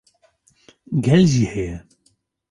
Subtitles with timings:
[1.05, 1.75] gel jî heye